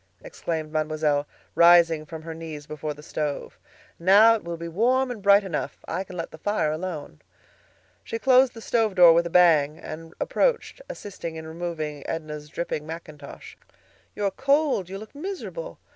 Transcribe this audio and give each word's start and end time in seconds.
exclaimed 0.23 0.71
Mademoiselle, 0.73 1.27
rising 1.53 2.07
from 2.07 2.23
her 2.23 2.33
knees 2.33 2.65
before 2.65 2.95
the 2.95 3.03
stove. 3.03 3.59
"Now 3.99 4.33
it 4.33 4.43
will 4.43 4.57
be 4.57 4.67
warm 4.67 5.11
and 5.11 5.21
bright 5.21 5.43
enough; 5.43 5.77
I 5.87 6.03
can 6.03 6.17
let 6.17 6.31
the 6.31 6.39
fire 6.39 6.71
alone." 6.71 7.21
She 8.03 8.17
closed 8.17 8.55
the 8.55 8.61
stove 8.61 8.95
door 8.95 9.13
with 9.13 9.27
a 9.27 9.29
bang, 9.29 9.77
and 9.77 10.15
approaching, 10.19 10.79
assisted 10.89 11.35
in 11.35 11.45
removing 11.45 12.03
Edna's 12.07 12.49
dripping 12.49 12.87
mackintosh. 12.87 13.55
"You 14.15 14.25
are 14.25 14.31
cold; 14.31 14.89
you 14.89 14.97
look 14.97 15.13
miserable. 15.13 15.77